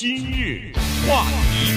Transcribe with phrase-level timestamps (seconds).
[0.00, 0.72] 今日
[1.06, 1.74] 话题，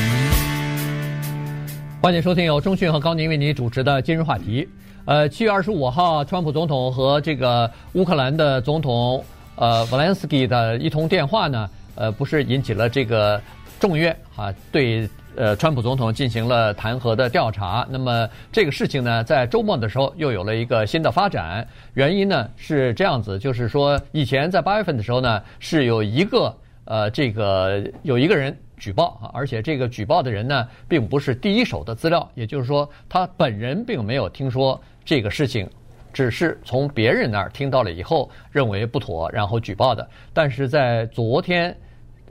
[2.01, 4.65] 欢迎收听由中讯和高宁为你主持的今日话题。
[5.03, 9.21] 呃，七月二十五号，川普总统和这个乌克兰的总统
[9.57, 13.41] 呃泽连斯基的一通电话呢，呃，不是引起了这个
[13.77, 17.85] 众院啊对呃川普总统进行了弹劾的调查。
[17.89, 21.67] 那么这个事情呢，在周末的时候又有了一个新的发展。
[21.93, 26.55] 原因呢是这样子，就是说以前在八月份的时候呢，是有一个。
[26.85, 35.69] 呃，这个有一个人举报啊，而且这个举报的人呢，并不是第一手的资料，也就是说，他本人并没有听说这个事情，
[36.11, 40.07] 只是从别人那儿听到了以后，认为不妥，然后举报的。
[40.33, 41.75] 但是在昨天。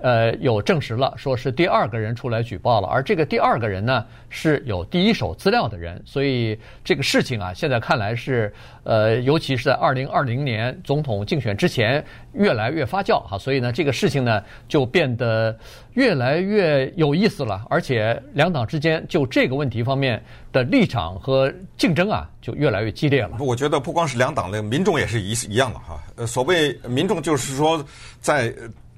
[0.02, 8.52] 呃，有证实了，说是第二个人出来举报了，而这个第二个人呢，是有第一手资料的人，所以这个事情啊，现在看来是，
[8.82, 15.56] 呃，尤其是在二零二零年总统竞选之前，越来越发酵哈，所以呢，这个事情呢，就变得
[15.92, 23.36] 越来越有意思了，而且两党之间就这个问题方面的立场和竞争啊，就越来越激烈了。
[23.38, 27.80] 我觉得不光是两党的民众也是一一样的哈，呃，所谓民众就是说
[28.20, 28.52] 在。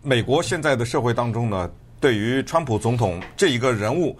[0.06, 4.14] 美国现在的社会当中呢，对于川普总统这一个人物，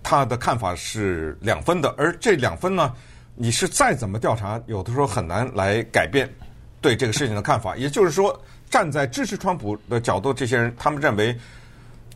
[0.00, 1.92] 他的看法是两分的。
[1.98, 2.94] 而这两分呢，
[3.34, 6.32] 你是再怎么调查，有的时候很难来改变
[6.80, 7.76] 对这个事情的看法。
[7.76, 11.36] 也就是说，站在支持川普的角度，这些人他们认为，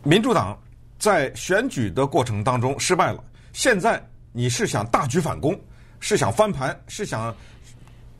[0.03, 0.57] 民主党
[0.97, 3.21] 在选举的过程当中失败了。
[3.51, 5.59] 现在你是想大举反攻，
[5.99, 7.35] 是想翻盘，是想，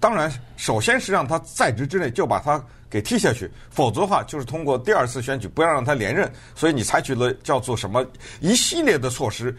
[0.02, 2.62] 当然，首先是让他在职之内就把他。
[2.92, 6.30] 给踢下去，否则的话就是通过第二次选举，不要让他连任。
[6.54, 8.06] 所以你采取了叫做什么
[8.42, 9.56] 一系列的措施，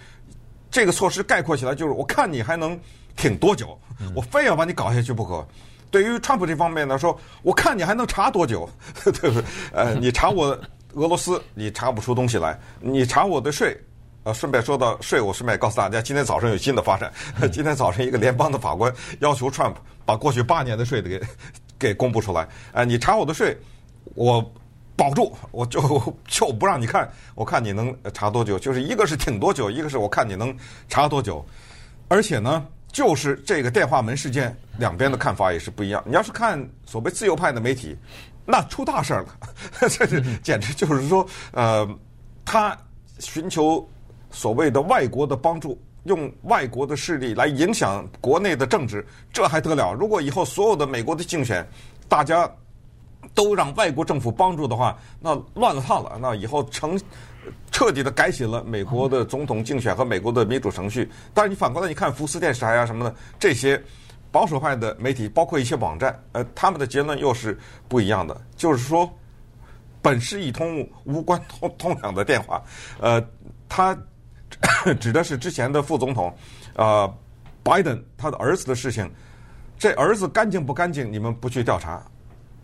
[0.70, 2.78] 这个措施概括起来就是：我看你还能
[3.16, 3.76] 挺多久，
[4.14, 5.44] 我非要把你搞下去不可。
[5.90, 8.68] 对于川普这方面来说，我看你还能查多久，
[9.02, 9.44] 对不对？
[9.72, 10.46] 呃， 你查我
[10.94, 13.78] 俄罗斯，你查不出东西来；你查我的税，
[14.24, 17.12] 呃，顺便说到税，我顺便告诉大家，今天早上有新的发展。
[17.52, 21.20] 今天早上一个联邦的法官要求川普把过去八年的税的给。
[21.82, 23.58] 给公布出来，哎，你查我的税，
[24.14, 24.40] 我
[24.94, 25.80] 保住， 我就
[26.28, 30.56] 就不让你看，我看你能查多久，就是一个是挺多久，一个是我看你能
[30.88, 31.44] 查多久，
[32.06, 36.00] 而且呢，就是这个电话门事件，两边的看法也是不一样。
[36.06, 37.98] 你要是看所谓自由派的媒体，
[38.46, 39.36] 那出大事儿了，
[39.90, 41.88] 这是简直就是说，呃，
[42.44, 42.78] 他
[43.18, 43.84] 寻求
[44.30, 45.76] 所谓的外国的帮助。
[46.04, 49.92] 用外国的势力来影响国内的政治，这还得了？
[49.92, 51.64] 如果以后所有的美国的竞选，
[52.08, 52.50] 大家
[53.34, 56.18] 都让外国政府帮助的话，那乱了套了。
[56.20, 57.00] 那以后成
[57.70, 61.08] 彻底的改写了美国的总统竞选和美国的民主程序。
[61.32, 63.80] 但是你反过来，你看福斯电视台啊什么的这些
[64.32, 67.56] 保守派的媒体，包括一些网站，呃，他们的结论又是
[67.88, 68.38] 不一样的。
[68.56, 69.08] 就是说，
[70.02, 72.60] 本是一通无关痛痛痒的电话，
[73.00, 73.24] 呃，
[73.68, 73.96] 他。
[75.00, 76.32] 指的是之前的副总统，
[76.74, 77.12] 呃，
[77.62, 79.10] 拜登他的儿子的事情。
[79.78, 81.12] 这儿子干净不干净？
[81.12, 82.00] 你们不去调查。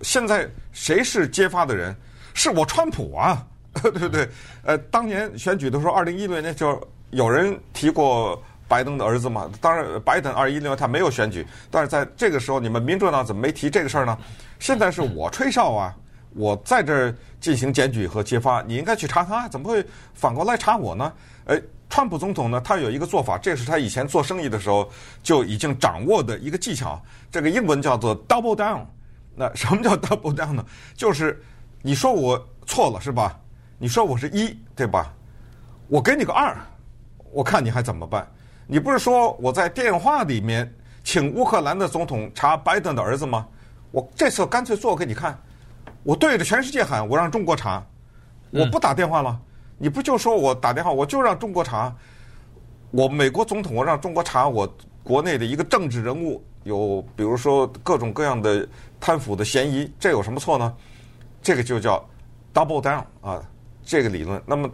[0.03, 1.95] 现在谁是揭发的人？
[2.35, 3.45] 是我川普啊，
[3.83, 4.29] 对不对？
[4.63, 9.51] 呃，当年选举的时候，二零一六年就有人提过拜登的儿子嘛。
[9.61, 14.17] 当然，拜登二零一六年他没有选举，但是在这个时候，你们民主党怎么没提这个事儿呢？
[14.61, 15.97] 现在是我吹哨啊，
[16.35, 19.85] 我在这儿进行检举和揭发，你应该去查他，怎么会
[20.15, 21.13] 反过来查我呢？
[21.47, 21.61] 呃。
[21.89, 24.89] 川普总统呢，他有一个做法，这是他以前做生意的时候
[25.23, 27.01] 就已经掌握的一个技巧。
[27.31, 28.85] 这个英文叫做 double down。
[29.35, 30.65] 那什么叫 double down 呢？
[30.95, 31.43] 就是
[31.81, 33.39] 你说我错了是吧？
[33.79, 35.13] 你说我是一对吧？
[35.89, 36.57] 我给你个二，
[37.33, 38.29] 我看你还怎么办？
[38.67, 40.71] 你不是说我在电话里面
[41.03, 43.47] 请乌克兰的总统查拜登的儿子吗？
[43.91, 45.41] 我这次干脆做给你看，
[46.03, 47.83] 我对着全世界喊，我让中国查，
[48.51, 49.41] 我不打电话了。
[49.79, 51.95] 你不就说我打电话，我就让中国查，
[52.91, 54.69] 我美国总统，我让中国查我
[55.05, 58.69] 国内的一个政治人物有，比如说各种各样的
[58.99, 60.75] 贪腐的嫌疑，这有什么错呢？
[61.41, 62.05] 这个就叫
[62.53, 63.41] double down 啊，
[63.85, 64.43] 这个理论。
[64.45, 64.69] 那么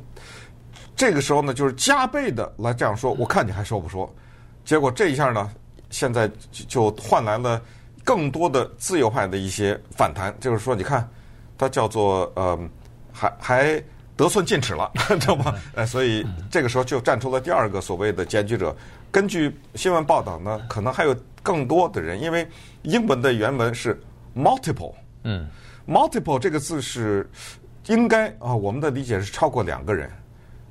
[0.97, 4.11] 这个时候呢，就是加倍的来这样说，我看你还说不说？
[4.65, 5.51] 结果这一下呢，
[5.91, 7.61] 现在就换来了
[8.03, 11.07] 更多的自由派的一些反弹，就是说，你看，
[11.59, 12.59] 它叫做呃，
[13.13, 13.85] 还还。
[14.17, 14.91] 得寸进尺了，
[15.21, 15.55] 知道吗？
[15.75, 18.75] 呃，所以这个时候就站出了第二个所谓的检举者。
[19.11, 22.49] 根据新闻报道呢，可能还有更多的人，因为
[22.83, 24.01] 英文的原文是
[24.37, 25.49] multiple，嗯
[25.87, 27.29] ，multiple 这个字是
[27.87, 30.11] 应该啊，我们的理解是超过两个人，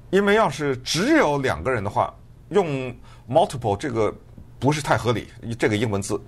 [0.09, 2.13] 因为要是只有两个人的话，
[2.49, 2.93] 用
[3.29, 4.13] multiple 这个
[4.59, 5.27] 不是太合理。
[5.57, 6.21] 这个英文字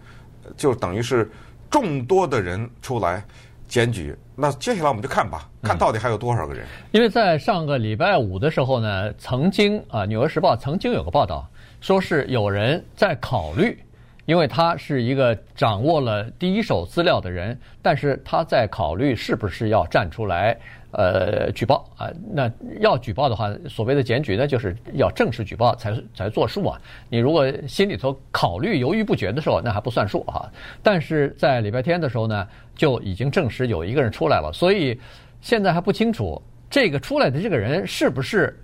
[0.55, 1.29] 就等于是
[1.69, 3.25] 众多的人出来
[3.67, 4.15] 检举。
[4.35, 6.65] 那接下来我们就看吧，看到底还有多少个人。
[6.65, 11.47] 嗯、因为在上个礼拜五的时候呢，曾经啊，《纽约时报》曾经有个报道，
[11.81, 13.77] 说是有人在考虑。
[14.25, 20.57] 因为他是一个掌握了第一手资料的人，但是他在考虑是不是要站出来，
[20.97, 22.09] 呃，举报啊。
[22.31, 26.79] 那要举报的话，所谓的检举呢，就是要正式举报才才作数啊。
[27.09, 30.51] 你如果心里头考虑犹豫不决的时候，那还不算数啊。
[30.81, 34.99] 但是在礼拜天的时候呢，就已经证实有一个人出来了，所以
[35.41, 38.57] 现在还不清楚这个出来的这个人是不是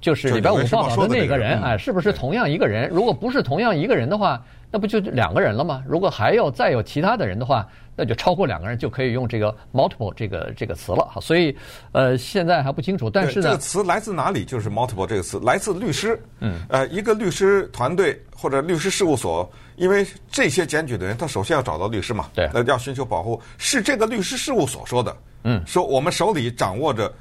[0.00, 2.88] 就是礼拜五报道的那个人，哎，是不是同样一个人？
[2.88, 4.44] 如果不是同样一个人的话。
[4.74, 5.84] 那不就两个人了吗？
[5.86, 11.20] 如果还要再有其他的人的话，那就超过两个人就可以用这个 multiple 这个这个词了哈。
[11.20, 11.56] 所以，
[11.92, 13.08] 呃，现在还不清楚。
[13.08, 14.44] 但是呢，这个词来自哪里？
[14.44, 16.20] 就是 multiple 这个词来自律师。
[16.40, 16.58] 嗯。
[16.68, 22.28] 呃，一个律师团队或者律师事务所，因为这些检举的人，他首先要找到律师嘛。
[22.34, 22.50] 对。
[22.52, 25.16] 那要寻求保护，是这个律师事务所说的。
[25.44, 25.62] 嗯。
[25.64, 27.14] 说我们手里掌握着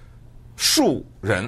[0.56, 1.48] 数人。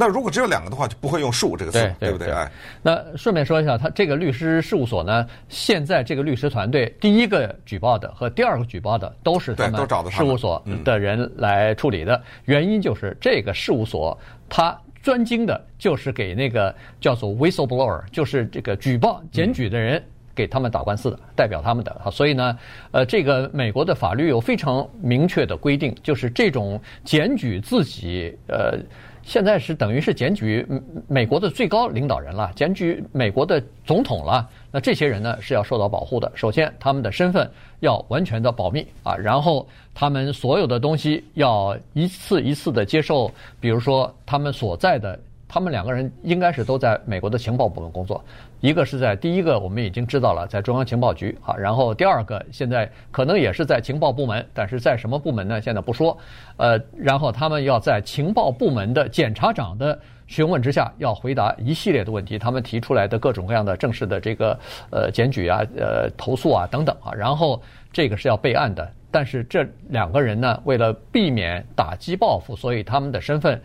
[0.00, 2.30] 那如果只有两个的话，就不会用“数”这个词，对，不对？
[2.30, 2.50] 哎，
[2.80, 12.16] 那顺便说一下，他这个律师事务所呢，现在这个律师团队第一个举报的和第二个举报的都是他们事务所的人来处理的。
[12.16, 14.18] 嗯、原因就是这个事务所
[14.48, 20.02] 他专精的就是给那个叫做 whistleblower，就是这个举报检举的人
[20.34, 21.94] 给他们打官司的，代表他们的。
[22.10, 22.58] 所以呢，
[22.92, 28.78] 呃，这个美国的法律有非常明确的规定，就是这种检举自己，呃。
[29.22, 30.66] 现在是等于是检举
[31.08, 34.48] 美国的最高领导人了，检举美国的总统了。
[34.72, 36.30] 那这些人呢是要受到保护的。
[36.34, 37.50] 首先，他们的身份
[37.80, 43.30] 要完全的保密啊，然后他们所有的东西要一次一次的接受，
[43.60, 45.18] 比如说他们所在的。
[45.52, 48.24] 他们两个人应该是都在美国的情报部门工作，
[48.60, 55.60] 一个是在第一个我们已经知道了，在中央情报局啊，然后第二个现在可能也是在情报部门，但是在什么部门呢？
[55.60, 56.16] 现在不说。
[56.56, 59.98] 呃，然后他们要在情报部门的检察长的
[60.28, 64.56] 询问之下，要回答一系列的问题，他们提出来的各种各样的正式的这个
[64.90, 67.60] 呃检举啊、呃投诉啊等等啊，然后
[67.92, 68.88] 这个是要备案的。
[69.10, 73.60] 但是这两个人呢，为了避免打击报复，所以他们的身份。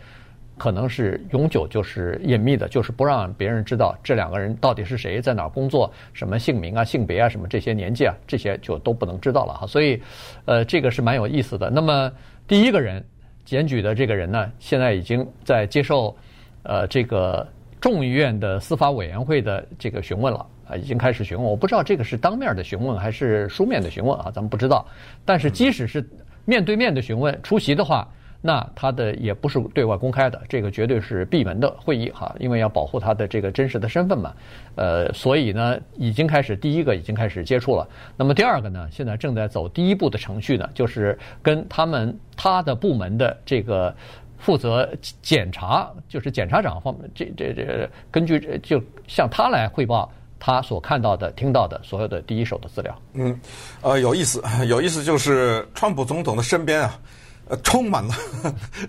[0.58, 9.68] 可能是永久就是隐秘的，就是不让别人知道这两个人到底是谁，在哪儿工作，什么姓名啊、性别啊、什么这些年纪啊，这些就都不能知道了哈。
[9.68, 10.02] 所以，
[10.46, 11.70] 呃，这个是蛮有意思的。
[11.70, 12.10] 那么，
[12.48, 13.04] 第一个人
[13.44, 16.16] 检举的这个人呢，现在已经在接受
[16.64, 17.46] 呃这个
[17.82, 21.46] 众议院的司法委员会的这个询问了啊，已经开始询问。
[21.46, 24.88] 我不知道这个是当面的询问还是书面的询问啊，咱们不知道。
[25.26, 26.08] 但是即使是
[26.46, 28.08] 面对面的询问，出席的话。
[28.48, 34.32] 那他的也不是对外公开的，这个绝对是闭门的会议哈，因为要保护他的这个真实的身份嘛。
[34.76, 37.88] 呃，所以呢，已经开始第一个已经开始接触了。
[38.16, 43.92] 那么第二个呢，现在正在走第一步的程序呢，就是跟他们他的部门的这个
[44.38, 44.88] 负责
[45.24, 50.08] 检查，就是检察长方面，这这这根据就向他来汇报
[50.40, 52.96] 他所看到的、听到的所有的第一手的资料。
[53.14, 53.40] 嗯，
[53.82, 57.00] 呃，有意思，有意思，就是川普总统的身边啊。
[57.48, 58.14] 呃，充满了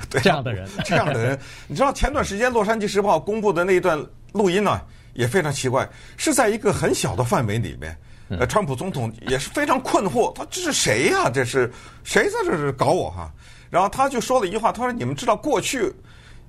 [0.09, 1.39] 对这样的人，这样的人。
[1.67, 7.97] 你知道前段时间《洛杉矶时报》公布的那一段录音呢、啊，也非常奇怪，是在一个很小的范围里面。
[8.29, 11.31] 呃，川普总统也是非常困惑，他这是谁呀、啊？
[11.33, 11.71] 这是
[12.03, 13.31] 谁在这是搞我哈？
[13.71, 15.93] 然后他就说了一句话，他说：“你们知道过去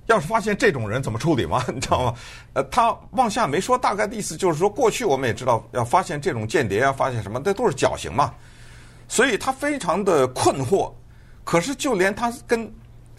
[0.08, 1.64] 要是发现这种人怎么处理吗？
[1.72, 2.14] 你知道吗？”
[2.54, 8.34] 呃，他往下没说，大概的意思就是说，过去我们也知道要发现这种间谍啊，发现什么，那都是绞刑嘛。
[9.08, 10.92] 所以他非常的困惑。
[11.50, 12.70] 可是，就连他跟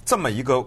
[0.04, 0.62] 这么一个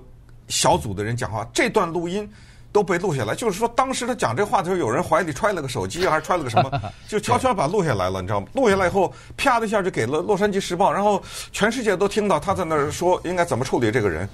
[0.48, 2.28] 小组的人讲话，这段录音
[2.72, 3.36] 都被录下来。
[3.36, 8.48] 就是说，当时他讲这话的时候，有人怀里揣了个手机，还是揣了个什么， 就悄悄把录下来了，你知道吗？
[8.54, 14.28] 录下来以后，啪的一下就给了《洛杉矶时报》，然后全世界都听到他在那儿说应该怎么处理这个人。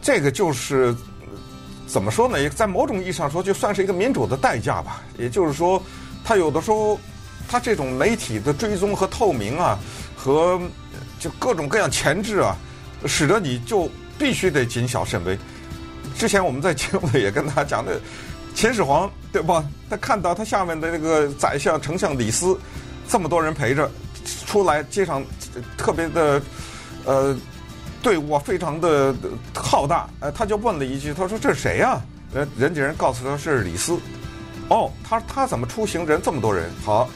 [0.00, 0.96] 这个就是
[1.86, 2.40] 怎么说呢？
[2.40, 5.02] 也在某种意义上说，就算是一个民主的代价吧。
[5.18, 5.82] 也就是说，
[6.24, 6.98] 他有的时候，
[7.46, 9.78] 他这种媒体的追踪和透明啊，
[10.16, 10.58] 和。
[11.26, 12.56] 就各种各样前置啊，
[13.04, 15.36] 使得你就必须得谨小慎微。
[16.16, 18.00] 之前我们在节目里也跟他讲的，
[18.54, 19.64] 秦始皇对吧？
[19.90, 22.56] 他看到他下面的那个宰相丞相李斯，
[23.08, 23.90] 这么多人陪着
[24.46, 25.20] 出来，街上
[25.76, 26.40] 特别的
[27.04, 27.36] 呃
[28.00, 29.12] 队伍啊，非常的
[29.52, 30.08] 浩大。
[30.20, 32.00] 呃，他就问了一句，他说：“这是谁呀？”
[32.32, 33.98] 人人家人告诉他是李斯。
[34.68, 36.70] 哦，他他怎么出行人这么多人？
[36.84, 37.10] 好。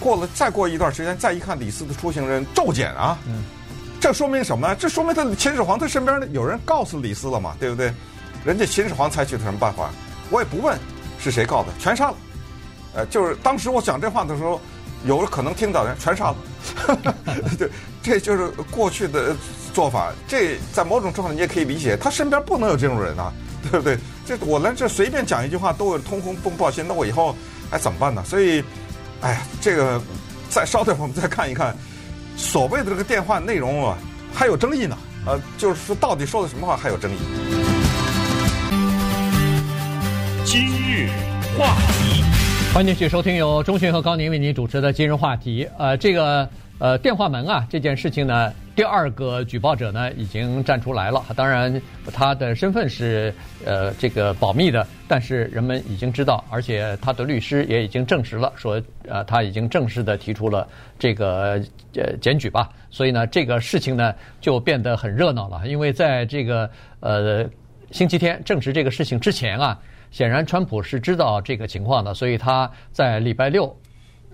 [0.00, 3.44] 过了再过一段时间，再一看李斯的出行人骤减啊，嗯，
[4.00, 4.76] 这说明什么呢？
[4.76, 7.92] 这说明他秦始皇他身边有人告诉李斯了嘛，对不对？
[8.44, 9.90] 人家秦始皇采取的什么办法？
[10.30, 10.78] 我也不问
[11.18, 12.16] 是谁告的，全杀了。
[12.94, 14.60] 呃，就是当时我讲这话的时候，
[15.04, 16.36] 有可能听到人全杀了。
[17.58, 17.68] 对，
[18.02, 19.34] 这就是过去的
[19.74, 20.12] 做法。
[20.26, 23.32] 这在某种状况你也可以理解，他身边不能有这种人啊，
[23.70, 23.98] 对不对？
[24.24, 27.34] 这我来这随便讲一句话都有通风报信，那我以后
[27.70, 28.22] 还怎么办呢？
[28.24, 28.62] 所以，
[29.20, 30.00] 哎呀，这个
[30.48, 31.76] 再稍等，我们再看一看
[32.36, 33.98] 所谓的这个电话内容啊，
[34.32, 34.96] 还有争议呢。
[35.26, 37.16] 呃，就是说到底说的什么话还有争议。
[40.44, 41.10] 今日
[41.58, 42.22] 话题。
[42.72, 45.68] 欢迎继续收听由钟迅和高宁为您主持的今日话题。
[45.76, 46.48] 呃，这个
[46.78, 51.24] 呃电话门啊这件事情呢，第二个举报者呢已经站出来了。
[51.34, 51.80] 当然，
[52.12, 60.66] 他的身份是呃这个保密的，但是人们已经知道，而且他的律师也已经证实了，说呃他已经正式的提出了
[60.98, 61.60] 这个
[61.94, 62.68] 呃检举吧。
[62.90, 66.70] 所以呢，这个事情呢就变得很热闹了，因为在这个
[67.00, 67.44] 呃
[67.90, 69.78] 星期天证实这个事情之前啊。
[70.10, 73.76] 显然，川普是知道这个情况的，所以他在礼拜六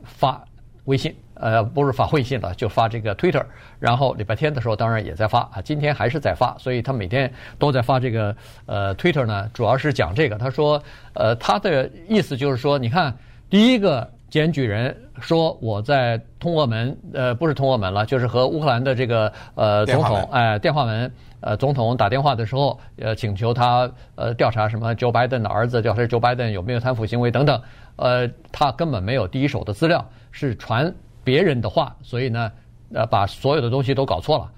[0.04, 0.40] 发
[0.84, 3.44] 微信，呃，不是发微信了， 就发这个 Twitter。
[3.78, 8.34] 然后礼拜天的时候，当然也在发啊，今天还是在发，所以他每天都在发这个
[8.66, 10.36] 呃 Twitter 呢，主要是讲这个。
[10.36, 10.82] 他说，
[11.14, 13.16] 呃，他的意思就是说，你看，
[13.50, 21.12] 第一个检举人说我在通俄门，呃，不是通俄门了，就是和乌克兰的这个呃总统哎电话门。
[21.46, 27.60] 呃，总统打电话的时候，呃，请求他呃调查什么 Joe Biden 的儿子，调查 Joe Biden 有没有贪腐行为等等。
[27.96, 30.94] 呃，他根本没有第一手的资料，是传
[31.24, 32.52] 别人的话，所以呢，
[32.92, 34.50] 呃，把所有的东西都搞错了。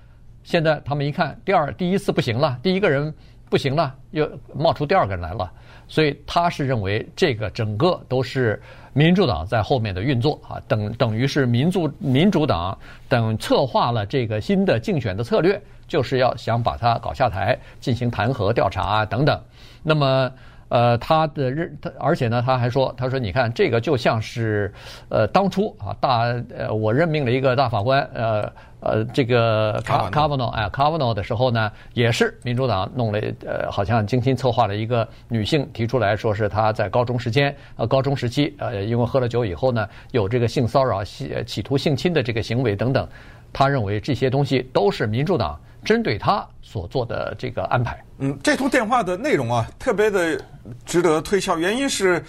[0.43, 3.15] 现在他们一看，第二第一次不行了，第一个人
[3.49, 5.51] 不行了，又冒出第二个人来了，
[5.89, 8.61] 所以他是认为这个整个都是
[8.93, 12.77] 民主党在后面的运作啊，等等于是民主民主党
[13.09, 15.61] 等策划了这个新的竞选的策略。
[15.89, 19.41] 就是要想把他搞下台，进行弹劾调查啊等等。
[19.85, 20.29] 那么，
[20.69, 24.73] 呃，他的认，他而且呢，他还说，他说，你看这个就像是，
[25.09, 26.23] 呃，当初啊，大
[26.57, 43.09] 呃，我任命了一个大法官，呃呃，这个卡卡瓦诺，哎，卡瓦诺的时候呢，也是民主党弄了，呃，好像精心策划了一个女性提出来说是她在高中时间，呃，高中时期，呃，因为喝了酒以后呢，有这个性骚扰、企图性侵的这个行为等等。
[43.53, 45.59] 他认为这些东西都是民主党。
[45.87, 50.38] 针对他所做的这个安排，嗯，这通电话的内容啊，特别的
[50.85, 51.57] 值得推敲。
[51.57, 52.23] 原因是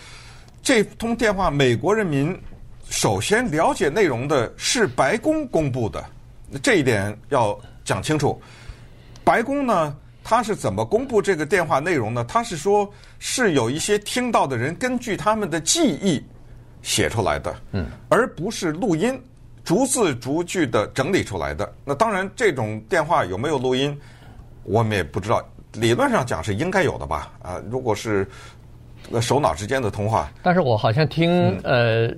[0.62, 2.40] 这通电话，美国人民
[2.88, 6.06] 首先了解内容的是白宫公布的，
[6.62, 8.40] 这一点要讲清楚。
[9.24, 12.24] 白宫呢，他是怎么公布这个电话内容呢？
[12.26, 12.88] 他是说，
[13.18, 16.24] 是有一些听到的人根据他们的记忆
[16.84, 19.20] 写出来的，嗯，而不是录音。
[19.68, 24.00] 逐字逐句的整理出来的，那当然这种电话有没有录音，
[24.64, 25.46] 我们也不知道。
[25.74, 27.34] 理论上讲是应该有的吧？
[27.44, 28.26] 啊，如果是
[29.22, 30.32] 首脑之间的通话。
[30.42, 32.10] 但是我好像听呃，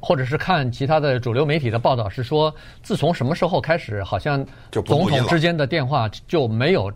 [0.00, 6.90] 或者是看其他的主流媒体的报道是说，自从什么时候开始，好像总统之间的电话就没有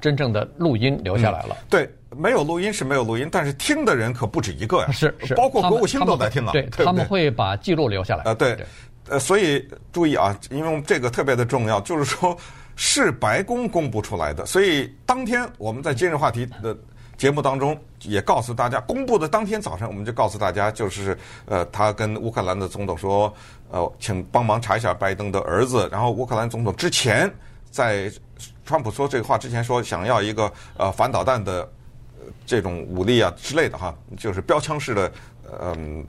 [0.00, 1.48] 真正的录音留下来了。
[1.50, 4.90] 嗯、对，没有录音是没有录音，但是听的人可不止一个呀。
[4.90, 6.52] 是是，包括国务卿都在听啊。
[6.52, 8.24] 对，对，对，他们会把记录留下来。
[8.24, 8.56] 啊，对。
[8.56, 8.64] 对
[9.08, 12.36] 呃，所以注意啊，因为这个特别的重要，就是说
[12.74, 16.76] 是白宫公布出来的，所以当天我们在今日话题的
[17.16, 23.32] 节目当中也告诉大家，公布的当天早上，我们就告诉大家，就是呃，他跟乌克兰的总统说，
[23.70, 27.32] 呃，请帮忙查一下拜登的儿子，然后乌克兰总统之前
[27.70, 28.10] 在
[28.64, 31.70] 川普说这个话之前说想要一个呃反导弹的
[32.44, 35.12] 这种武力啊之类的哈，就是标枪式的
[35.62, 36.04] 嗯。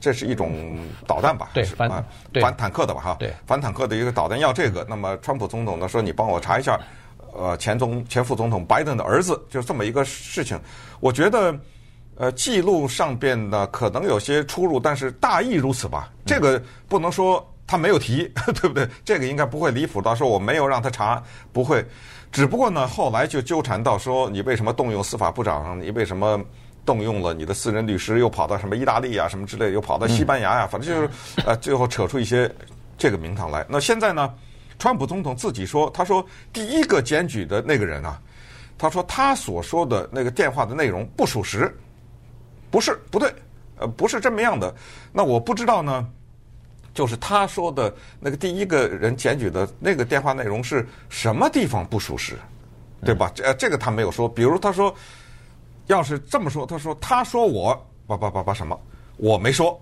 [0.00, 1.50] 这是一种导弹吧？
[1.54, 2.04] 对，反啊，
[2.40, 3.00] 反坦克的吧？
[3.00, 4.84] 哈，对，反坦克的一个导弹要这个。
[4.88, 6.78] 那么，川普总统呢说：“你帮我查一下，
[7.32, 10.58] 呃，前总前副总统拜登的儿子，就这么一个事情。”
[11.00, 11.56] 我觉得，
[12.16, 16.10] 呃，记录上边呢可能有些出入，但是大意如此吧。
[16.24, 18.88] 这个不能说他没有提， 对不对？
[19.04, 21.84] 这个应该不会离谱到说我没有让他查，不会。
[22.32, 25.80] 只不过呢，后来就纠缠到说，你为什么动用司法部长？
[25.80, 26.40] 你为什么？
[26.86, 31.10] 动用了你的私人律师，又跑到什么意大利啊，什么之类，又跑到西班牙呀、啊，反正就是
[31.44, 32.48] 呃，最后扯出一些
[32.96, 33.66] 这个名堂来。
[33.68, 34.32] 那现在呢，
[34.78, 38.18] 川普总统自己说，他说第一个检举的那个人啊，
[38.78, 41.76] 他说他所说的那个电话的内容不属实，
[42.70, 43.34] 不是不对，
[43.78, 44.72] 呃，不是这么样的。
[45.12, 46.08] 那我不知道呢，
[46.94, 52.38] 就是他说的那个第一个人检举的那个电话内容是什么地方不属实，
[53.04, 53.32] 对吧？
[53.42, 54.28] 呃，这个他没有说。
[54.28, 54.94] 比如他说。
[55.86, 57.74] 要是这么说，他说他说我
[58.06, 58.78] 叭叭叭叭什么，
[59.16, 59.80] 我没说，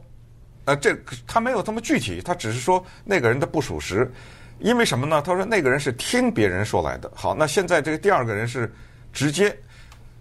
[0.64, 0.96] 呃，这
[1.26, 4.10] 他没有这么具体，他只是说那个人的不属实，
[4.58, 5.22] 因为什么呢？
[5.22, 7.10] 他说那个人是听别人说来的。
[7.14, 8.72] 好，那现在这个第二个人是
[9.12, 9.56] 直接，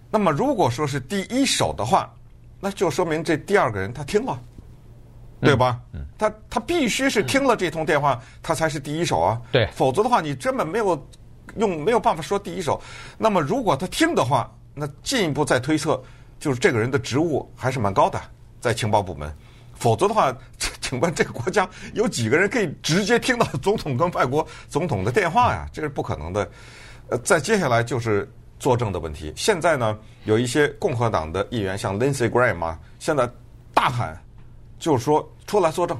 [0.10, 2.13] 那么如果说是第一手的话，
[2.60, 4.40] 那就说明这第二个人他听了，
[5.42, 5.80] 对吧？
[5.94, 9.42] 嗯，他他必须是听了这通电话，他才是第一手啊。
[9.52, 11.08] 对，否则的话，你根本没有
[11.58, 12.82] 用，没有办法说第一手。
[13.18, 16.01] 那么，如果他听的话，那进一步再推测，
[16.39, 18.20] 就是这个人的职务还是蛮高的，
[18.60, 19.34] 在情报部门。
[19.75, 20.36] 否则的话，
[20.80, 25.68] 请问这个国家有几个人可以直接听到总统跟外国总统的电话呀？
[25.74, 26.50] 这是不可能的。
[27.10, 29.34] 呃，再接下来就是作证的问题。
[29.36, 33.30] 现在呢，有一些共和党的议员，像 Lindsey Graham 啊，现在
[33.74, 34.18] 大喊，
[34.80, 36.00] 就是说出来作证。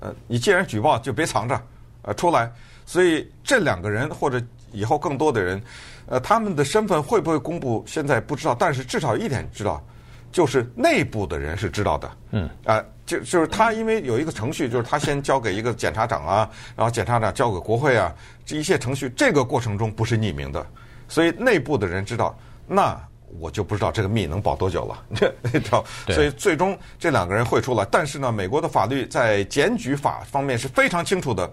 [0.00, 1.60] 呃，你既然举报，就别藏着，
[2.02, 2.52] 呃，出来。
[2.88, 4.42] 所以这两个人或者
[4.72, 5.62] 以后更多的人，
[6.06, 8.54] 呃，他们的身份会不会公布，现在不知道。
[8.54, 9.84] 但是至少一点知道。
[10.30, 18.14] 就是内部的人是知道的，嗯，啊、呃，就就是他，因为有一个程序，就是他先交给一个检察长啊，然后检察长交给国会啊，
[18.44, 20.64] 这一切程序，这个过程中不是匿名的，
[21.08, 22.94] 所以内部的人知道，那
[23.40, 25.02] 我就不知道这个密能保多久了，
[25.50, 25.82] 知道？
[26.08, 31.50] 所以最终这两个人会出来，但是呢，美国的法律在检举法方面是非常清楚的，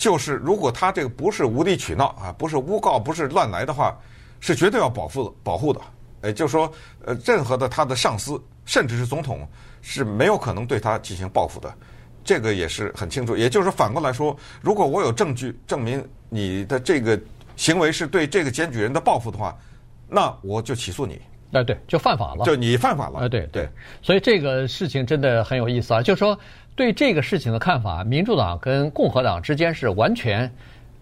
[0.00, 3.94] 就是如果他这个不是无理取闹啊，不是诬告，不是乱来的话，
[4.40, 5.80] 是绝对要保护保护的。
[6.22, 6.72] 呃，就说，
[7.04, 9.46] 呃，任何的他的上司，甚至是总统，
[9.82, 11.70] 是没有可能对他进行报复的，
[12.24, 13.36] 这个也是很清楚。
[13.36, 17.20] 也就是反过来说，如果我有证据证明你的这个
[17.54, 19.54] 行为是对这个检举人的报复的话，
[20.08, 21.20] 那我就起诉你。
[21.52, 22.44] 哎，对，就犯法了。
[22.44, 23.20] 就你犯法了。
[23.20, 23.68] 哎，对对。
[24.02, 26.38] 所以这个事情真的很有意思啊，就是说
[26.74, 30.50] 对这个事情的看法，民主党跟共和党之间是完全。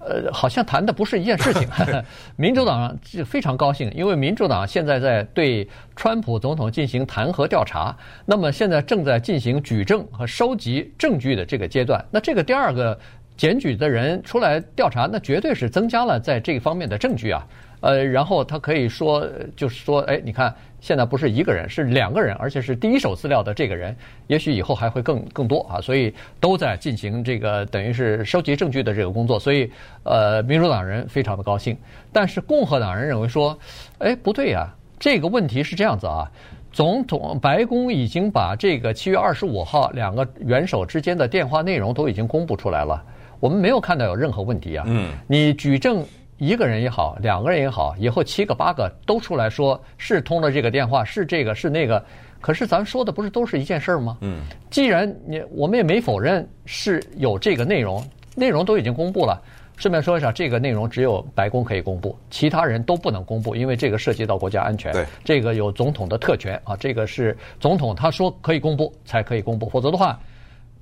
[0.00, 1.68] 呃，好像谈的不是一件事情。
[2.36, 12.02] 民主党就非常高兴，因为民主党现在在对川普总统进行弹劾调查，那么现在正在进行举证和收集证据的这个阶段。
[12.12, 12.96] 那这个第二个
[13.38, 17.46] 检举的人出来调查，那绝对是增加了在这方面的证据啊。
[17.80, 23.94] 呃，然后他可以说，就是说，哎，你看，现在不是一个人，是两个人，而且是第一手资料的这个人，
[24.26, 29.70] 也许以后还会更更多啊，所以都在进行这个等于是收集证据的这个工作，所以，
[30.02, 31.78] 呃，民主党人非常的高兴，
[32.12, 33.56] 但是共和党人认为说，
[33.98, 34.68] 哎，不对呀，
[34.98, 36.28] 这个问题是这样子啊，
[36.72, 43.00] 总统白宫已经把这个七月二十五号两个元首之间的电话内容都已经公布出来了，
[43.40, 46.04] 我们没有看到有任何问题啊，嗯，你举证。
[46.40, 52.00] 一个人也好，两个人也好，以后七个八个都出来说是通了这个电话，是这个是那个，
[52.40, 54.16] 可是咱说的不是都是一件事儿吗？
[54.20, 58.00] 嗯，既然你我们也没否认是有这个内容，
[58.36, 59.42] 内容都已经公布了。
[59.74, 64.92] 顺便说一下，这个内容只有白宫可以公布，其他人都不能公布，因为这个涉及到国家安全。
[64.92, 70.16] 对，这个有总统的特权啊，这个是总统他说可以公布才可以公布，否则的话，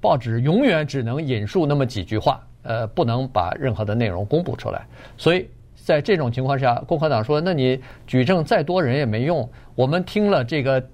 [0.06, 2.40] 报纸永远只能引述那么几句话。
[2.68, 4.84] 呃，不能把任何的内容公布出来，
[5.16, 9.48] 所以在这种情况下，共和党说：“那你举证再多人也没用。
[9.76, 10.84] 我们听了这个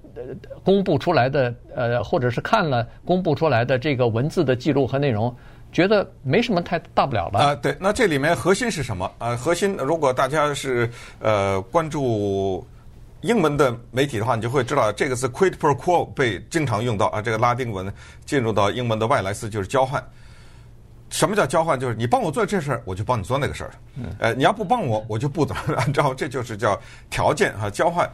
[0.63, 5.35] 公布出来的呃，或者是看了公布出来的这个文字的记录和内容，
[5.71, 9.11] 觉得没什么太大不了的。”啊，对，那这里面核心是什么？
[9.17, 10.87] 啊，核心如果大家是
[11.19, 12.63] 呃关注
[13.23, 17.91] 英文的媒体的话，你就会知道这个字 “quid pro quo” 被经常用到啊，这个拉丁文
[18.25, 20.03] 进入到英文的外来词就是交换。
[21.09, 21.79] 什么叫交换？
[21.79, 23.71] 就是你帮我做这事儿，我就帮你做那个事儿。
[24.19, 26.77] 呃，你要不帮我，我就不怎么按照，这就是叫
[27.09, 28.09] 条件哈，交换。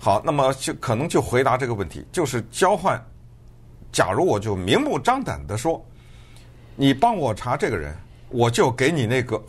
[0.00, 3.00] 好，那么就可能就回答这个问题，就是交换。
[3.92, 5.84] 假如我就明目张胆的说，
[6.74, 7.94] 你帮我查这个人，
[8.30, 9.40] 我就给你那个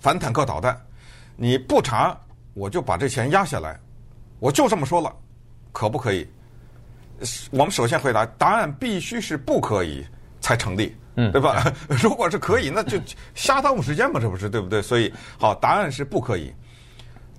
[0.00, 0.74] 反坦克导弹；
[1.34, 2.16] 你不查，
[2.54, 3.80] 我就把这钱压下来。
[4.40, 5.14] 我就这么说了，
[5.72, 6.26] 可不可以？
[7.50, 10.06] 我们首先回答，答案必须是不可以
[10.40, 10.94] 才成立。
[11.16, 11.72] 嗯，对吧？
[11.88, 12.96] 如果是可以，那就
[13.34, 14.80] 瞎耽误时间嘛，这不是对不对？
[14.80, 16.54] 所以，好，答案是不可以。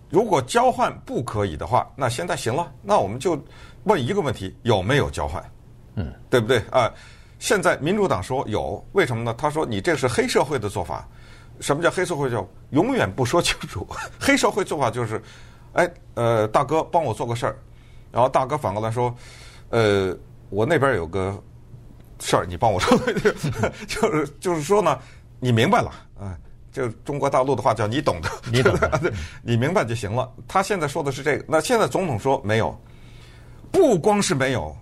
[0.10, 3.42] 如果交换不可以的话，那现在行了，那我们就
[3.84, 5.42] 问一个问题：有没有交换？
[5.96, 6.92] 嗯，对不对啊？
[7.40, 9.34] 现在民主党说有，为什么呢？
[9.38, 11.08] 他说你这是黑社会的做法。
[11.62, 12.30] 什么叫黑社会？
[12.30, 13.88] 叫永远不说清楚。
[14.20, 15.22] 黑社会做法就是，
[15.74, 17.56] 哎，呃，大哥帮我做个事儿，
[18.12, 19.14] 然后大哥反过来说，
[19.70, 20.16] 呃，
[20.50, 21.42] 我那边有个。
[22.22, 22.98] 事儿，你帮我说，
[23.88, 25.00] 就是就是说呢，
[25.40, 26.38] 你明白了啊？
[26.70, 30.30] 就中国大陆的话叫你懂的，你懂的， 你明白就行了。
[30.46, 32.78] 他现在说的是这个，那现在总统说没有，
[33.72, 34.76] 不光是没有，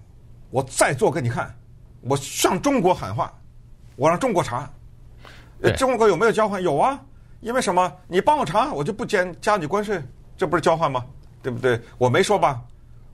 [0.50, 1.56] 我再做给你看，
[2.02, 3.32] 我上中国喊话，
[3.97, 4.67] 我让中国查，
[5.78, 6.60] 中国有没有交换？
[6.60, 7.00] 有啊，
[7.41, 7.93] 因为什么？
[8.08, 10.02] 你帮我查，我就不加加你关税，
[10.38, 11.04] 这不是交换吗？
[11.41, 11.80] 对不对？
[11.97, 12.62] 我没说吧？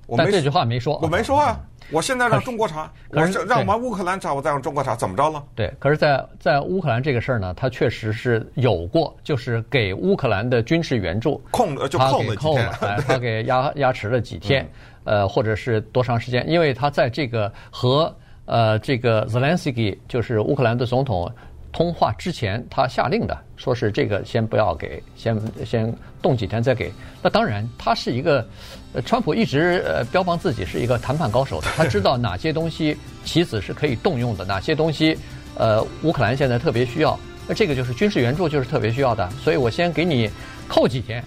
[0.05, 1.59] 我没这句话没说，我没说啊。
[1.91, 5.43] 我现在让中国查，可是让完乌克兰查，我再让中国查，怎么着了？
[5.53, 12.71] 对，可是在，在在乌克兰这个事儿呢，他确实是有过，就是给乌克兰的军事援助控就控了几天，
[13.05, 14.67] 他给 压压迟了几天，
[15.03, 16.49] 呃，或者是多长时间？
[16.49, 18.13] 因为他在这个和
[18.45, 21.29] 呃，这个 Zelensky 就是乌克兰的总统
[21.73, 26.93] 通话之前，他下令的，说是这个先不要给，先先冻几天再给。
[27.21, 28.47] 那当然，他是一个，
[28.93, 35.17] 呃，川普一直呃标榜自己是一个谈判高手的，他知道哪些东西棋子是可以动用的，哪些东西
[35.57, 40.29] 呃乌克兰现在特别需要，那这个就是军事援助就是特别需要的，所以我先给你
[40.67, 41.23] 扣几天。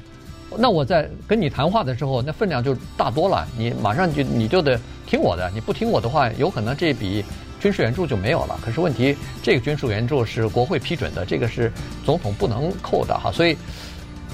[0.57, 3.47] 那我在跟你谈话的时候，那分量就大多了。
[3.59, 7.25] 你马上就你就得听我的，你不听我的话，有可能这笔
[7.61, 8.59] 军事援助就没有了。
[8.65, 11.73] 可是问题，这个军事援助是国会批准的，这个是
[12.05, 13.31] 总统不能扣的哈。
[13.33, 13.57] 所以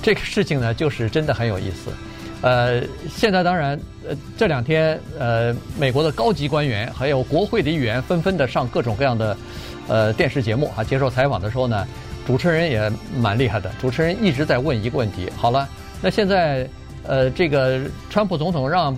[0.03, 1.91] 这个事情呢，就是真的很有意思。
[2.41, 9.37] 呃，现在当然，呃，这两天呃，美国的高级官员还有国会的议员纷纷的上各种各样的
[9.89, 11.87] 呃电视节目啊，接受采访的时候呢，
[12.27, 15.31] 主持人也蛮厉害的，主持人一直在问一个问题。
[15.37, 15.69] 好了。
[16.05, 16.69] 那现在，
[17.05, 17.81] 呃，这个
[18.11, 18.93] 川普总统让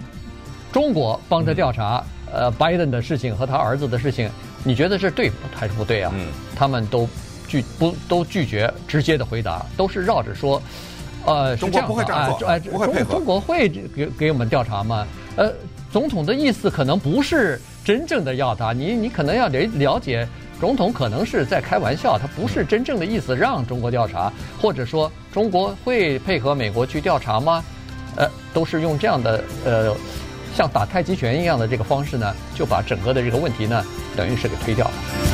[0.72, 2.02] 中国帮着调查，
[2.34, 4.28] 呃，拜登的事情和他儿子的事情，
[4.64, 6.12] 你觉得是对还是不对啊？
[6.14, 7.08] 嗯，他们都
[7.46, 10.60] 拒不都拒绝直接的回答，都是绕着说，
[11.24, 13.14] 呃，中国不会这样做，不会配合。
[13.14, 15.06] 中国会给给我们调查吗？
[15.36, 15.52] 呃，
[15.92, 20.26] 总统的意思可能不是真正的要他，你你可能要了了解。
[20.60, 27.62] 总统可能是在开玩笑，他不是真正的意思让中国调查，或者说中国会配合美国去调查吗？
[28.16, 29.94] 呃，都是用这样的呃，
[30.54, 33.84] 像打太极拳一样的这个方式呢，就把整个的这个问题呢，
[34.16, 35.33] 等于是给推掉了。